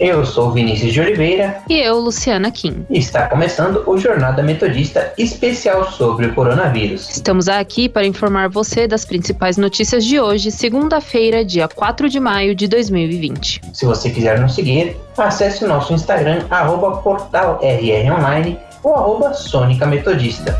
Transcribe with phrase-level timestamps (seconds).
[0.00, 1.60] Eu sou Vinícius de Oliveira.
[1.68, 2.86] E eu, Luciana Kim.
[2.88, 7.10] E está começando o Jornal da Metodista especial sobre o coronavírus.
[7.10, 12.54] Estamos aqui para informar você das principais notícias de hoje, segunda-feira, dia 4 de maio
[12.54, 13.60] de 2020.
[13.72, 20.56] Se você quiser nos seguir, acesse o nosso Instagram, arroba portalrronline ou arroba Sônica Metodista.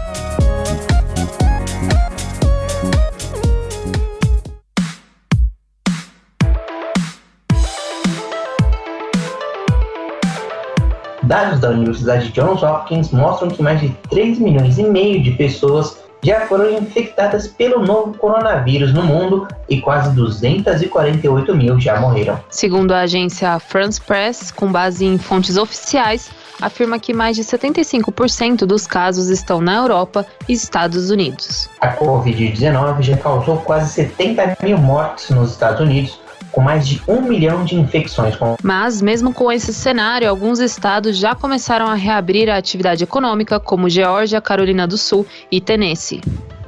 [11.28, 15.98] Dados da Universidade Johns Hopkins mostram que mais de 3 milhões e meio de pessoas
[16.22, 22.40] já foram infectadas pelo novo coronavírus no mundo e quase 248 mil já morreram.
[22.48, 26.30] Segundo a agência France Press, com base em fontes oficiais,
[26.62, 31.68] afirma que mais de 75% dos casos estão na Europa e Estados Unidos.
[31.82, 36.18] A Covid-19 já causou quase 70 mil mortes nos Estados Unidos,
[36.52, 38.36] com mais de um milhão de infecções.
[38.62, 43.88] Mas, mesmo com esse cenário, alguns estados já começaram a reabrir a atividade econômica, como
[43.88, 46.20] Geórgia, Carolina do Sul e Tennessee.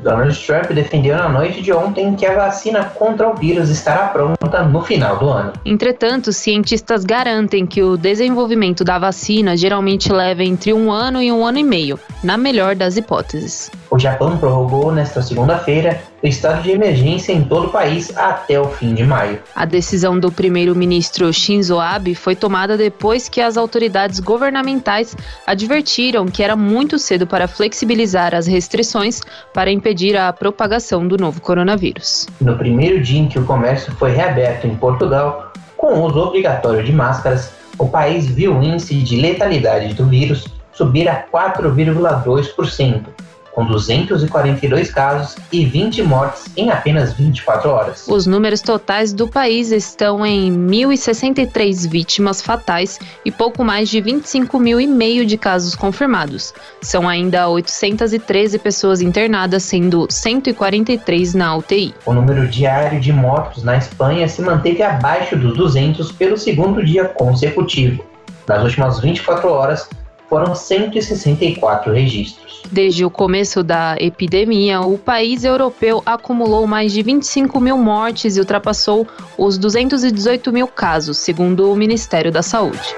[0.02, 4.62] Donald Trump defendeu na noite de ontem que a vacina contra o vírus estará pronta
[4.62, 5.52] no final do ano.
[5.64, 11.44] Entretanto, cientistas garantem que o desenvolvimento da vacina geralmente leva entre um ano e um
[11.44, 13.70] ano e meio, na melhor das hipóteses.
[13.90, 18.66] O Japão prorrogou nesta segunda-feira o estado de emergência em todo o país até o
[18.66, 19.40] fim de maio.
[19.52, 26.40] A decisão do primeiro-ministro Shinzo Abe foi tomada depois que as autoridades governamentais advertiram que
[26.40, 32.28] era muito cedo para flexibilizar as restrições para impedir a propagação do novo coronavírus.
[32.40, 36.84] No primeiro dia em que o comércio foi reaberto em Portugal, com o uso obrigatório
[36.84, 43.06] de máscaras, o país viu o índice de letalidade do vírus subir a 4,2%,
[43.52, 48.06] com 242 casos e 20 mortes em apenas 24 horas.
[48.08, 54.58] Os números totais do país estão em 1.063 vítimas fatais e pouco mais de 25
[54.58, 56.54] mil e meio de casos confirmados.
[56.80, 61.94] São ainda 813 pessoas internadas, sendo 143 na UTI.
[62.06, 67.04] O número diário de mortos na Espanha se manteve abaixo dos 200 pelo segundo dia
[67.04, 68.04] consecutivo.
[68.48, 69.88] Nas últimas 24 horas,
[70.30, 72.62] foram 164 registros.
[72.70, 78.40] Desde o começo da epidemia, o país europeu acumulou mais de 25 mil mortes e
[78.40, 82.94] ultrapassou os 218 mil casos, segundo o Ministério da Saúde.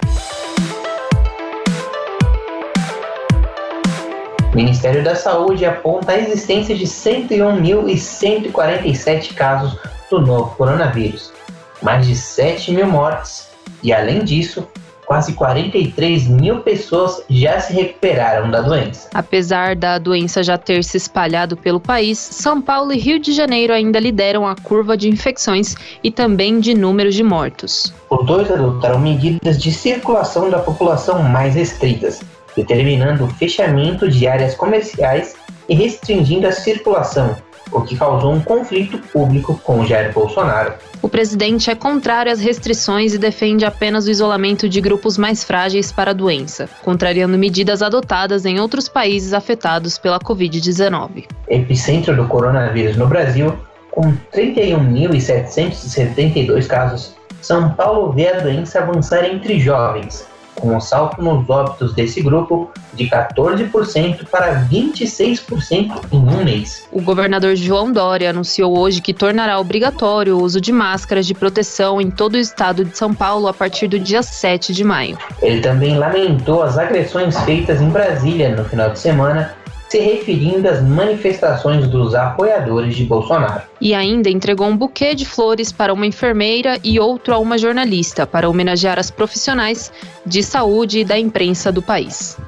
[4.52, 9.78] O Ministério da Saúde aponta a existência de 101.147 casos
[10.10, 11.32] do novo coronavírus,
[11.80, 13.50] mais de 7 mil mortes
[13.82, 14.68] e, além disso,
[15.12, 19.10] quase 43 mil pessoas já se recuperaram da doença.
[19.12, 23.74] Apesar da doença já ter se espalhado pelo país, São Paulo e Rio de Janeiro
[23.74, 27.92] ainda lideram a curva de infecções e também de números de mortos.
[28.08, 32.22] Os dois adotaram medidas de circulação da população mais restritas,
[32.56, 35.34] determinando o fechamento de áreas comerciais
[35.68, 37.36] e restringindo a circulação,
[37.70, 40.74] o que causou um conflito público com Jair Bolsonaro.
[41.00, 45.90] O presidente é contrário às restrições e defende apenas o isolamento de grupos mais frágeis
[45.90, 51.24] para a doença, contrariando medidas adotadas em outros países afetados pela Covid-19.
[51.48, 53.52] Epicentro do coronavírus no Brasil,
[53.90, 61.48] com 31.772 casos, São Paulo vê a doença avançar entre jovens, com um salto nos
[61.48, 66.86] óbitos desse grupo de 14% para 26% em um mês.
[66.92, 72.00] O governador João Dória anunciou hoje que tornará obrigatório o uso de máscaras de proteção
[72.00, 75.18] em todo o estado de São Paulo a partir do dia 7 de maio.
[75.40, 79.54] Ele também lamentou as agressões feitas em Brasília no final de semana
[79.92, 83.60] se referindo às manifestações dos apoiadores de Bolsonaro.
[83.78, 88.26] E ainda entregou um buquê de flores para uma enfermeira e outro a uma jornalista
[88.26, 89.92] para homenagear as profissionais
[90.24, 92.38] de saúde e da imprensa do país.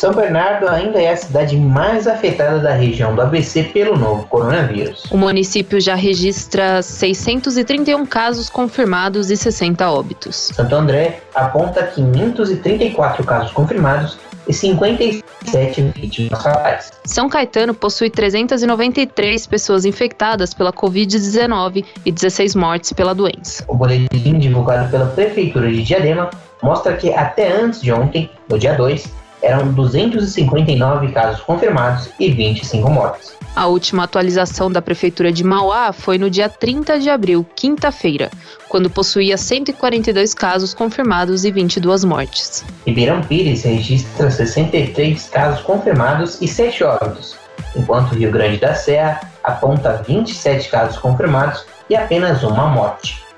[0.00, 5.04] São Bernardo ainda é a cidade mais afetada da região do ABC pelo novo coronavírus.
[5.10, 10.52] O município já registra 631 casos confirmados e 60 óbitos.
[10.54, 14.18] Santo André aponta 534 casos confirmados
[14.48, 16.92] e 57 vítimas fatais.
[17.04, 23.66] São Caetano possui 393 pessoas infectadas pela Covid-19 e 16 mortes pela doença.
[23.68, 26.30] O boletim divulgado pela Prefeitura de Diadema
[26.62, 32.90] mostra que até antes de ontem, no dia 2, eram 259 casos confirmados e 25
[32.90, 33.40] mortes.
[33.54, 38.30] A última atualização da Prefeitura de Mauá foi no dia 30 de abril, quinta-feira,
[38.68, 42.64] quando possuía 142 casos confirmados e 22 mortes.
[42.86, 47.36] Ribeirão Pires registra 63 casos confirmados e 7 óbitos,
[47.74, 53.29] enquanto Rio Grande da Serra aponta 27 casos confirmados e apenas uma morte.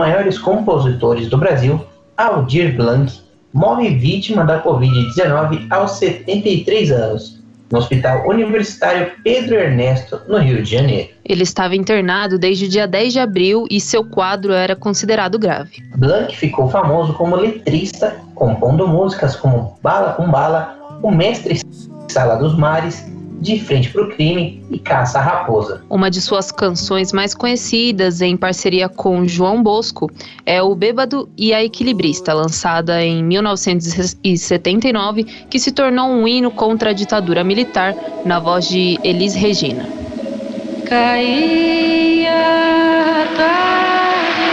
[0.00, 1.78] Maiores compositores do Brasil,
[2.16, 3.20] Aldir Blanc,
[3.52, 7.38] morre vítima da Covid-19 aos 73 anos,
[7.70, 11.10] no Hospital Universitário Pedro Ernesto, no Rio de Janeiro.
[11.22, 15.82] Ele estava internado desde o dia 10 de abril e seu quadro era considerado grave.
[15.96, 21.60] Blanc ficou famoso como letrista, compondo músicas como Bala com Bala, O Mestre
[22.08, 23.06] Sala dos Mares
[23.40, 25.82] de Frente para o Crime e Caça à Raposa.
[25.88, 30.10] Uma de suas canções mais conhecidas, em parceria com João Bosco,
[30.44, 36.90] é O Bêbado e a Equilibrista, lançada em 1979, que se tornou um hino contra
[36.90, 37.94] a ditadura militar,
[38.24, 39.88] na voz de Elis Regina.
[40.86, 42.30] Caía
[43.22, 44.50] a tarde,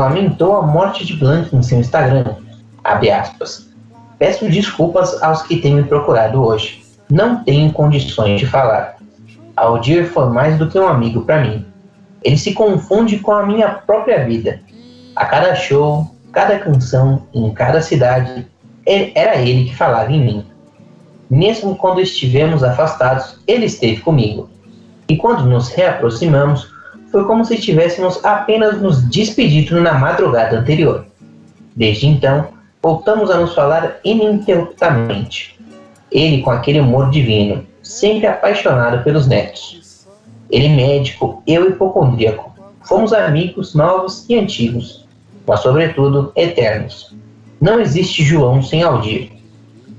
[0.00, 2.36] Lamentou a morte de Blanc em seu Instagram.
[2.84, 3.68] Abre aspas.
[4.18, 6.82] Peço desculpas aos que têm me procurado hoje.
[7.10, 8.96] Não tenho condições de falar.
[9.56, 11.66] Aldir foi mais do que um amigo para mim.
[12.22, 14.60] Ele se confunde com a minha própria vida.
[15.14, 18.46] A cada show, cada canção, em cada cidade,
[18.84, 20.46] era ele que falava em mim.
[21.28, 24.48] Mesmo quando estivemos afastados, ele esteve comigo.
[25.08, 26.70] E quando nos reaproximamos,
[27.16, 31.06] foi como se tivéssemos apenas nos despedido na madrugada anterior.
[31.74, 32.48] Desde então,
[32.82, 35.58] voltamos a nos falar ininterruptamente.
[36.12, 40.06] Ele com aquele humor divino, sempre apaixonado pelos netos.
[40.50, 42.54] Ele médico, eu hipocondríaco.
[42.82, 45.08] Fomos amigos novos e antigos,
[45.46, 47.16] mas sobretudo eternos.
[47.58, 49.30] Não existe João sem Aldir.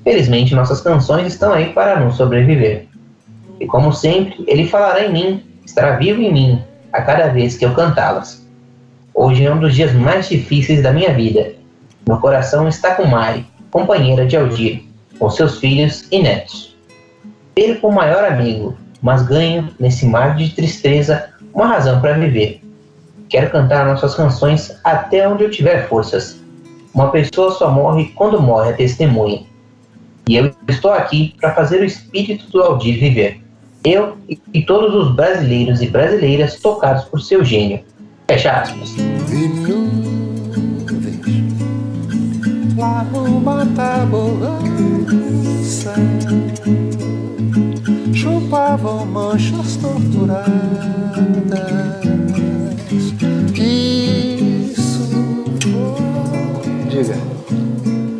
[0.04, 2.86] Felizmente nossas canções estão aí para nos sobreviver.
[3.60, 7.66] E como sempre, ele falará em mim, estará vivo em mim, a cada vez que
[7.66, 8.45] eu cantá-las.
[9.13, 11.54] Hoje é um dos dias mais difíceis da minha vida.
[12.07, 14.84] Meu coração está com Mari, companheira de Aldir,
[15.18, 16.78] com seus filhos e netos.
[17.56, 22.62] Perco o maior amigo, mas ganho, nesse mar de tristeza, uma razão para viver.
[23.30, 26.39] Quero cantar nossas canções até onde eu tiver forças.
[26.94, 29.44] Uma pessoa só morre quando morre a testemunha.
[30.28, 33.42] E eu estou aqui para fazer o espírito do Aldir viver.
[33.88, 34.18] Eu
[34.54, 37.80] e- todos os brasileiros e brasileiras tocados por seu gênio.
[38.28, 38.89] Fecha aspas.
[38.92, 40.07] Vi nuvens
[42.78, 44.68] lá numa tabulança
[48.13, 50.48] chupavam manchas torturadas.
[53.56, 55.10] Isso
[55.62, 56.89] foi.
[56.89, 57.15] Diga.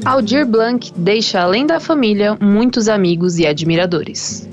[0.06, 4.48] Aldir Blanc deixa, além da família, muitos amigos e admiradores.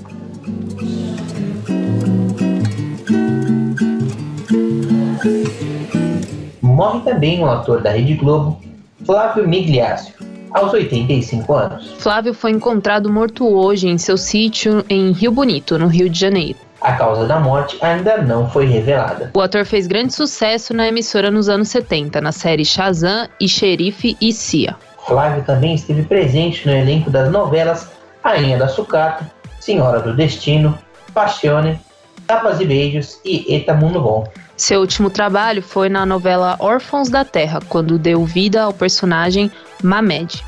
[6.75, 8.59] Morre também o ator da Rede Globo,
[9.05, 10.13] Flávio Migliaccio,
[10.51, 11.93] aos 85 anos.
[11.99, 16.59] Flávio foi encontrado morto hoje em seu sítio em Rio Bonito, no Rio de Janeiro.
[16.81, 19.31] A causa da morte ainda não foi revelada.
[19.33, 24.17] O ator fez grande sucesso na emissora nos anos 70, na série Shazam e Xerife
[24.19, 24.75] e Cia.
[25.07, 27.89] Flávio também esteve presente no elenco das novelas
[28.21, 30.77] Rainha da Sucata, Senhora do Destino,
[31.13, 31.79] Passione,
[32.27, 34.27] Tapas e Beijos e Eta Mundo Bom.
[34.57, 39.51] Seu último trabalho foi na novela Órfãos da Terra, quando deu vida ao personagem
[39.83, 40.41] Mamed.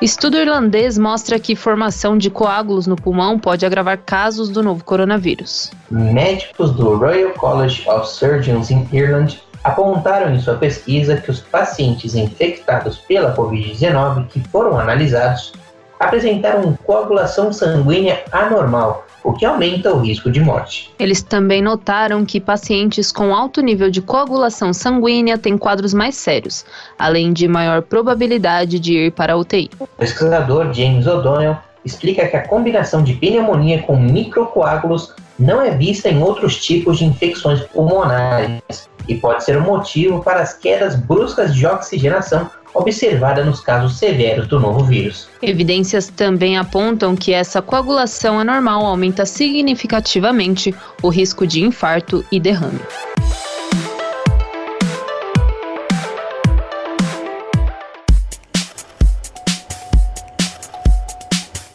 [0.00, 5.72] Estudo irlandês mostra que formação de coágulos no pulmão pode agravar casos do novo coronavírus.
[5.90, 12.14] Médicos do Royal College of Surgeons em Ireland apontaram em sua pesquisa que os pacientes
[12.14, 15.52] infectados pela Covid-19 que foram analisados
[15.98, 20.94] apresentaram coagulação sanguínea anormal, o que aumenta o risco de morte.
[20.98, 26.64] Eles também notaram que pacientes com alto nível de coagulação sanguínea têm quadros mais sérios,
[26.98, 29.70] além de maior probabilidade de ir para a UTI.
[29.80, 36.08] O pesquisador James O'Donnell explica que a combinação de pneumonia com microcoágulos não é vista
[36.08, 40.96] em outros tipos de infecções pulmonares e pode ser o um motivo para as quedas
[40.96, 45.28] bruscas de oxigenação observada nos casos severos do novo vírus.
[45.42, 52.80] Evidências também apontam que essa coagulação anormal aumenta significativamente o risco de infarto e derrame.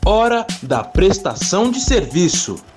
[0.03, 2.70] Hora da prestação de serviço.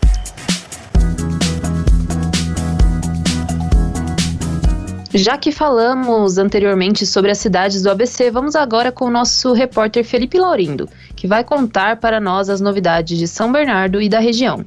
[5.16, 10.04] Já que falamos anteriormente sobre as cidades do ABC, vamos agora com o nosso repórter
[10.04, 14.66] Felipe Laurindo, que vai contar para nós as novidades de São Bernardo e da região.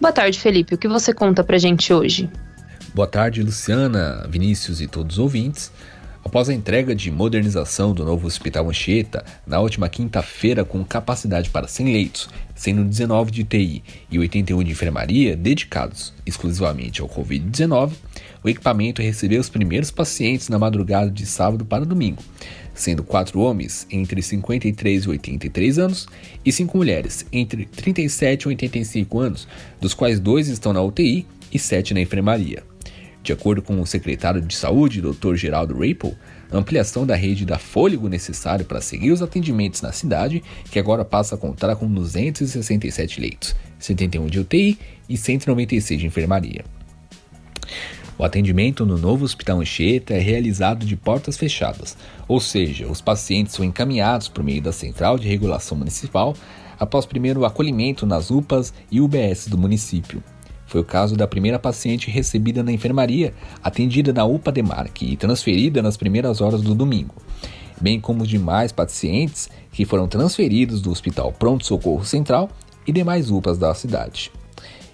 [0.00, 0.74] Boa tarde, Felipe.
[0.74, 2.30] O que você conta pra gente hoje?
[2.94, 5.70] Boa tarde, Luciana, Vinícius e todos os ouvintes.
[6.24, 11.68] Após a entrega de modernização do novo Hospital Anchieta, na última quinta-feira com capacidade para
[11.68, 17.92] 100 leitos, sendo 19 de TI e 81 de enfermaria dedicados exclusivamente ao Covid-19,
[18.42, 22.22] o equipamento recebeu os primeiros pacientes na madrugada de sábado para domingo,
[22.74, 26.08] sendo quatro homens entre 53 e 83 anos
[26.44, 29.48] e cinco mulheres entre 37 e 85 anos,
[29.80, 32.62] dos quais dois estão na UTI e sete na enfermaria.
[33.22, 35.36] De acordo com o secretário de Saúde, Dr.
[35.36, 36.16] Geraldo Rapel,
[36.50, 41.04] a ampliação da rede dá fôlego necessário para seguir os atendimentos na cidade, que agora
[41.04, 46.64] passa a contar com 267 leitos, 71 de UTI e 196 de enfermaria.
[48.22, 51.96] O atendimento no novo Hospital Anchieta é realizado de portas fechadas,
[52.28, 56.32] ou seja, os pacientes são encaminhados por meio da Central de Regulação Municipal
[56.78, 60.22] após primeiro acolhimento nas UPAs e UBS do município.
[60.66, 65.82] Foi o caso da primeira paciente recebida na enfermaria, atendida na UPA Demarque e transferida
[65.82, 67.16] nas primeiras horas do domingo,
[67.80, 72.48] bem como os demais pacientes que foram transferidos do Hospital Pronto Socorro Central
[72.86, 74.30] e demais UPAs da cidade.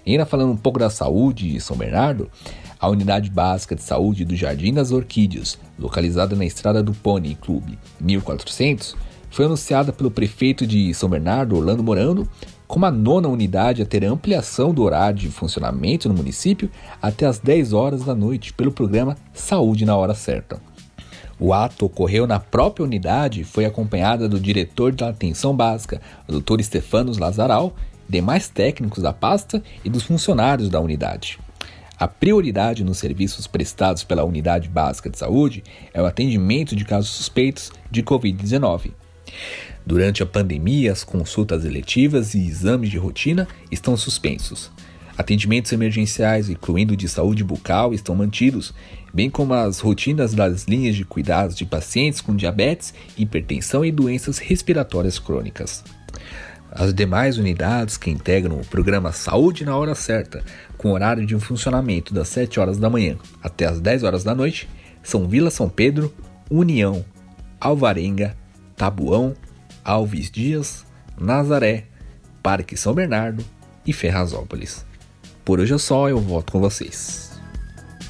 [0.03, 2.31] E ainda falando um pouco da saúde de São Bernardo,
[2.79, 7.77] a Unidade Básica de Saúde do Jardim das Orquídeas, localizada na Estrada do Pony Clube
[7.99, 8.95] 1400,
[9.29, 12.27] foi anunciada pelo prefeito de São Bernardo, Orlando Morando,
[12.67, 16.69] como a nona unidade a ter ampliação do horário de funcionamento no município
[17.01, 20.61] até as 10 horas da noite pelo programa Saúde na Hora Certa.
[21.39, 26.39] O ato ocorreu na própria unidade e foi acompanhada do diretor da atenção básica, o
[26.39, 26.61] Dr.
[26.61, 27.73] Stefanos Lazaral,
[28.07, 31.39] demais técnicos da pasta e dos funcionários da unidade.
[31.99, 35.61] A prioridade nos serviços prestados pela Unidade Básica de Saúde
[35.93, 38.93] é o atendimento de casos suspeitos de Covid-19.
[39.85, 44.71] Durante a pandemia, as consultas eletivas e exames de rotina estão suspensos.
[45.17, 48.73] Atendimentos emergenciais, incluindo de saúde bucal, estão mantidos,
[49.13, 54.37] bem como as rotinas das linhas de cuidados de pacientes com diabetes, hipertensão e doenças
[54.37, 55.83] respiratórias crônicas.
[56.71, 60.43] As demais unidades que integram o programa Saúde na Hora Certa,
[60.77, 64.69] com horário de funcionamento das 7 horas da manhã até as 10 horas da noite,
[65.01, 66.13] são Vila São Pedro,
[66.49, 67.03] União,
[67.59, 68.35] Alvarenga,
[68.75, 69.33] Tabuão,
[69.83, 70.85] Alves Dias,
[71.19, 71.85] Nazaré,
[72.43, 73.43] Parque São Bernardo
[73.85, 74.85] e Ferrazópolis.
[75.43, 77.39] Por hoje é só, eu volto com vocês.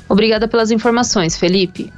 [0.09, 1.91] Obrigada pelas informações, Felipe.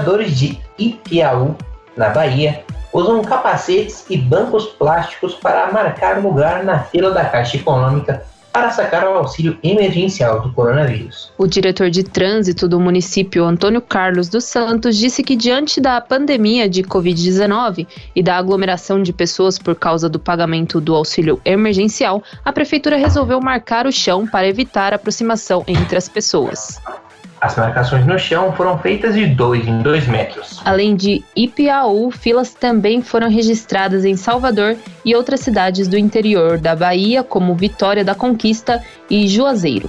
[0.00, 1.54] Moradores de Ipiaú,
[1.94, 8.24] na Bahia, usam capacetes e bancos plásticos para marcar lugar na fila da Caixa Econômica
[8.50, 11.30] para sacar o auxílio emergencial do coronavírus.
[11.36, 16.66] O diretor de trânsito do município, Antônio Carlos dos Santos, disse que diante da pandemia
[16.66, 22.50] de Covid-19 e da aglomeração de pessoas por causa do pagamento do auxílio emergencial, a
[22.50, 26.80] prefeitura resolveu marcar o chão para evitar aproximação entre as pessoas.
[27.40, 30.60] As marcações no chão foram feitas de 2 em 2 metros.
[30.62, 36.76] Além de Ipiaú, filas também foram registradas em Salvador e outras cidades do interior da
[36.76, 39.88] Bahia, como Vitória da Conquista e Juazeiro.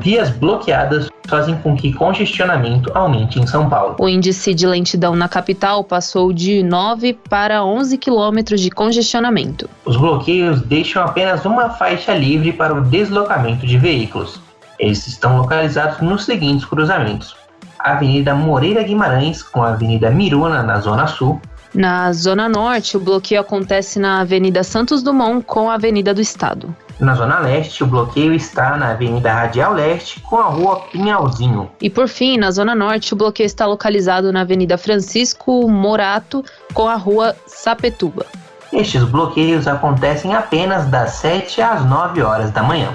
[0.00, 3.96] Vias bloqueadas fazem com que congestionamento aumente em São Paulo.
[3.98, 9.68] O índice de lentidão na capital passou de 9 para 11 quilômetros de congestionamento.
[9.84, 14.40] Os bloqueios deixam apenas uma faixa livre para o deslocamento de veículos.
[14.78, 17.36] Eles estão localizados nos seguintes cruzamentos:
[17.78, 21.40] Avenida Moreira Guimarães com a Avenida Miruna na Zona Sul.
[21.74, 26.74] Na Zona Norte, o bloqueio acontece na Avenida Santos Dumont com a Avenida do Estado.
[27.00, 31.70] Na Zona Leste, o bloqueio está na Avenida Radial Leste com a Rua Pinhalzinho.
[31.80, 36.88] E por fim, na Zona Norte, o bloqueio está localizado na Avenida Francisco Morato com
[36.88, 38.26] a Rua Sapetuba.
[38.72, 42.92] Estes bloqueios acontecem apenas das 7 às 9 horas da manhã.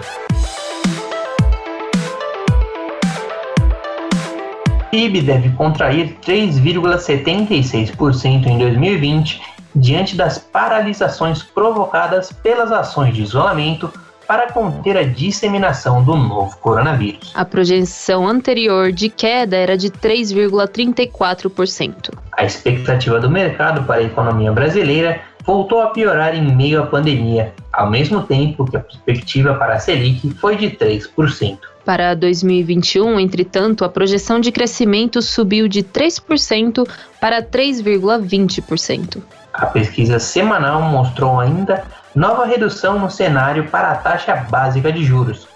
[4.82, 13.92] O PIB deve contrair 3,76% em 2020 diante das paralisações provocadas pelas ações de isolamento
[14.28, 17.32] para conter a disseminação do novo coronavírus.
[17.36, 22.10] A projeção anterior de queda era de 3,34%.
[22.32, 27.54] A expectativa do mercado para a economia brasileira voltou a piorar em meio à pandemia,
[27.72, 31.58] ao mesmo tempo que a perspectiva para a Selic foi de 3%.
[31.86, 36.88] Para 2021, entretanto, a projeção de crescimento subiu de 3%
[37.20, 39.22] para 3,20%.
[39.54, 45.48] A pesquisa semanal mostrou ainda nova redução no cenário para a taxa básica de juros.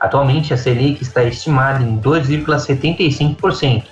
[0.00, 3.84] Atualmente, a Selic está estimada em 2,75%,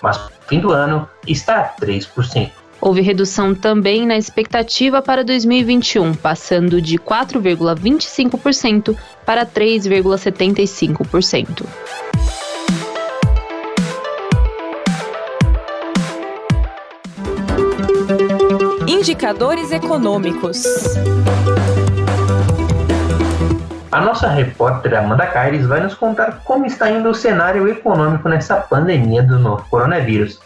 [0.00, 2.50] mas no fim do ano está a 3%.
[2.80, 8.96] Houve redução também na expectativa para 2021, passando de 4,25%
[9.26, 11.66] para 3,75%.
[18.98, 20.64] Indicadores econômicos.
[23.92, 28.56] A nossa repórter Amanda Caires vai nos contar como está indo o cenário econômico nessa
[28.56, 30.40] pandemia do novo coronavírus.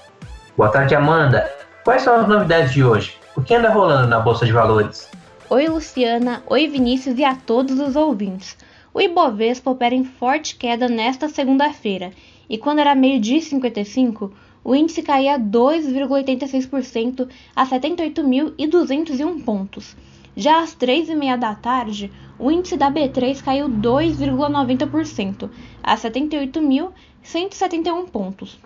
[0.55, 1.51] Boa tarde, Amanda.
[1.83, 3.17] Quais são as novidades de hoje?
[3.35, 5.09] O que anda rolando na Bolsa de Valores?
[5.49, 6.43] Oi, Luciana.
[6.47, 8.59] Oi, Vinícius e a todos os ouvintes.
[8.93, 12.11] O Ibovespa opera em forte queda nesta segunda-feira
[12.51, 14.31] e quando era meio-dia e 55,
[14.65, 19.95] o índice caía 2,86% a 78.201 pontos.
[20.37, 25.51] Já às 3h30 da tarde, o índice da B3 caiu 2,90%
[25.83, 28.59] a 78.171 pontos.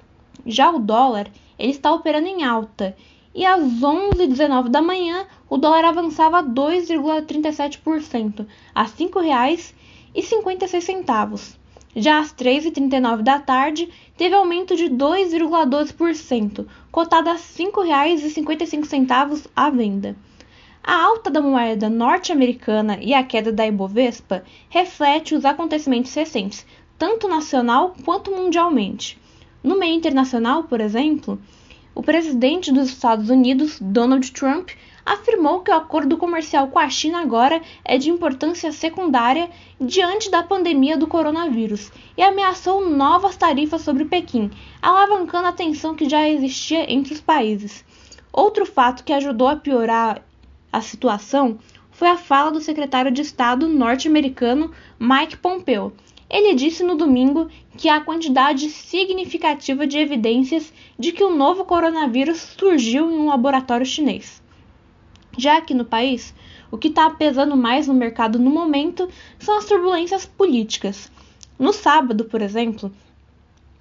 [0.45, 2.97] Já o dólar, ele está operando em alta
[3.35, 11.57] e às 11h19 da manhã, o dólar avançava 2,37% a R$ 5,56.
[11.99, 20.15] Já às 3h39 da tarde, teve aumento de 2,12%, cotado a R$ 5,55 à venda.
[20.85, 26.67] A alta da moeda norte-americana e a queda da Ibovespa reflete os acontecimentos recentes,
[26.99, 29.19] tanto nacional quanto mundialmente.
[29.65, 31.41] No meio internacional, por exemplo,
[31.95, 34.69] o presidente dos Estados Unidos, Donald Trump,
[35.07, 39.49] afirmou que o acordo comercial com a China agora é de importância secundária
[39.81, 44.51] diante da pandemia do coronavírus e ameaçou novas tarifas sobre Pequim,
[44.83, 47.85] alavancando a tensão que já existia entre os países.
[48.33, 50.23] Outro fato que ajudou a piorar
[50.73, 51.59] a situação
[51.93, 55.93] foi a fala do secretário de Estado norte-americano Mike Pompeo.
[56.29, 62.57] Ele disse no domingo que há quantidade significativa de evidências de que o novo coronavírus
[62.59, 64.45] surgiu em um laboratório chinês.
[65.37, 66.35] Já aqui no país,
[66.71, 71.11] o que está pesando mais no mercado no momento são as turbulências políticas.
[71.59, 72.91] No sábado, por exemplo,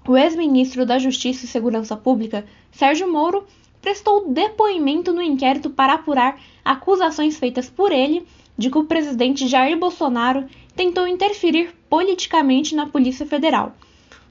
[0.07, 3.45] o ex-ministro da Justiça e Segurança Pública, Sérgio Moro,
[3.81, 8.25] prestou depoimento no inquérito para apurar acusações feitas por ele
[8.57, 13.73] de que o presidente Jair Bolsonaro tentou interferir politicamente na Polícia Federal.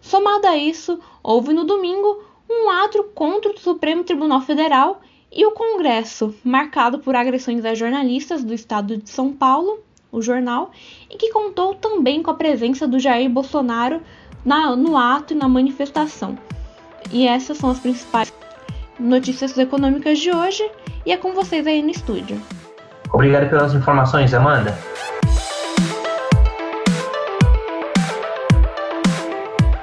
[0.01, 5.01] Somado a isso, houve no domingo um ato contra o Supremo Tribunal Federal
[5.35, 9.81] e o Congresso, marcado por agressões a jornalistas do estado de São Paulo,
[10.13, 10.71] o jornal,
[11.11, 14.01] e que contou também com a presença do Jair Bolsonaro
[14.45, 16.39] na, no ato e na manifestação.
[17.11, 18.33] E essas são as principais
[18.99, 20.71] notícias econômicas de hoje,
[21.05, 22.41] e é com vocês aí no estúdio.
[23.13, 24.79] Obrigado pelas informações, Amanda.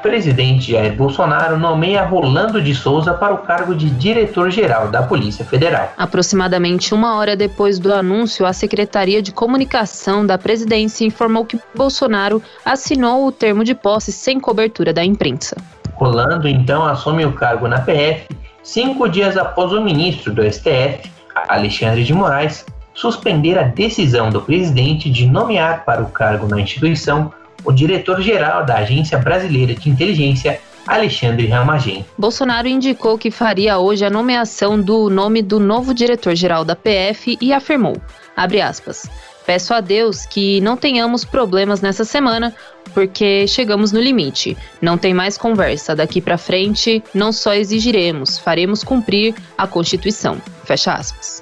[0.02, 5.94] Presidente Jair Bolsonaro nomeia Rolando de Souza para o cargo de diretor-geral da Polícia Federal.
[5.98, 12.42] Aproximadamente uma hora depois do anúncio, a Secretaria de Comunicação da Presidência informou que Bolsonaro
[12.66, 15.56] assinou o termo de posse sem cobertura da imprensa.
[15.94, 18.28] Rolando então assume o cargo na PF
[18.64, 21.10] cinco dias após o ministro do STF,
[21.48, 27.32] Alexandre de Moraes, suspender a decisão do presidente de nomear para o cargo na instituição
[27.64, 32.06] o diretor-geral da Agência Brasileira de Inteligência, Alexandre Ramagem.
[32.18, 37.54] Bolsonaro indicou que faria hoje a nomeação do nome do novo diretor-geral da PF e
[37.54, 37.96] afirmou,
[38.36, 39.10] aspas,
[39.46, 42.54] Peço a Deus que não tenhamos problemas nessa semana,
[42.94, 44.56] porque chegamos no limite.
[44.82, 45.96] Não tem mais conversa.
[45.96, 50.40] Daqui para frente, não só exigiremos, faremos cumprir a Constituição.
[50.64, 51.42] Fecha aspas.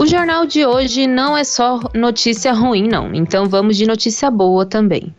[0.00, 3.12] O jornal de hoje não é só notícia ruim, não.
[3.12, 5.12] Então vamos de notícia boa também.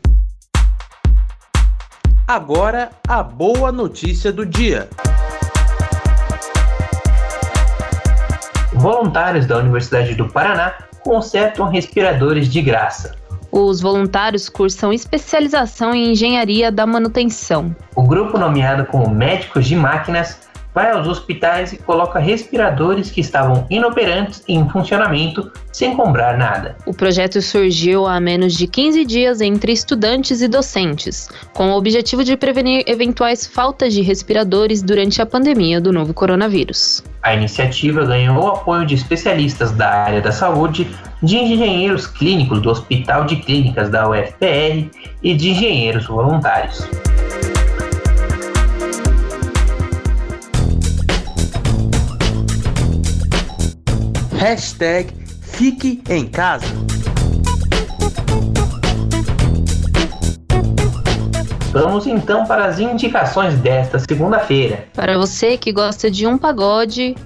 [2.25, 4.87] Agora, a boa notícia do dia.
[8.71, 13.17] Voluntários da Universidade do Paraná consertam respiradores de graça.
[13.51, 17.75] Os voluntários cursam especialização em engenharia da manutenção.
[17.97, 20.39] O grupo, nomeado como Médicos de Máquinas,
[20.73, 26.75] vai aos hospitais e coloca respiradores que estavam inoperantes em funcionamento sem comprar nada.
[26.85, 32.23] O projeto surgiu há menos de 15 dias entre estudantes e docentes, com o objetivo
[32.23, 37.03] de prevenir eventuais faltas de respiradores durante a pandemia do novo coronavírus.
[37.21, 40.89] A iniciativa ganhou o apoio de especialistas da área da saúde,
[41.21, 44.89] de engenheiros clínicos do Hospital de Clínicas da UFPR
[45.21, 46.87] e de engenheiros voluntários.
[54.39, 56.65] Hashtag Fique em Casa.
[61.73, 64.85] Vamos então para as indicações desta segunda-feira.
[64.93, 67.17] Para você que gosta de um pagode,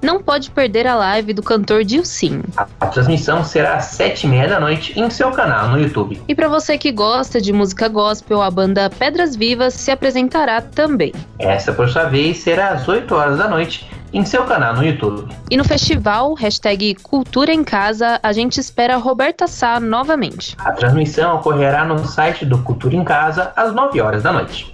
[0.00, 2.44] não pode perder a live do cantor Dilcinho.
[2.56, 6.22] A, transmissão será às sete e meia da noite em seu canal no YouTube.
[6.28, 11.12] E para você que gosta de música gospel, a banda Pedras Vivas se apresentará também.
[11.36, 15.28] Essa, por sua vez, será às 8 horas da noite em seu canal no YouTube.
[15.50, 20.56] E no festival, hashtag Cultura em Casa, a gente espera Roberta Sá novamente.
[20.58, 24.72] A transmissão ocorrerá no site do Cultura em Casa às 9 horas da noite.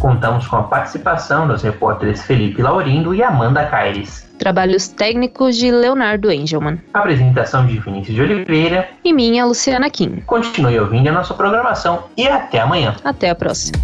[0.00, 4.31] Contamos com a participação dos repórteres Felipe Laurindo e Amanda Caires.
[4.42, 6.76] Trabalhos técnicos de Leonardo Engelman.
[6.92, 8.88] Apresentação de Vinícius de Oliveira.
[9.04, 10.16] E minha, Luciana Kim.
[10.26, 12.96] Continue ouvindo a nossa programação e até amanhã.
[13.04, 13.78] Até a próxima.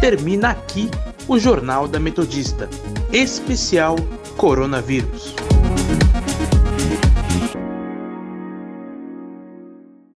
[0.00, 0.90] Termina aqui
[1.28, 2.68] o Jornal da Metodista,
[3.12, 3.94] especial
[4.36, 5.36] Coronavírus.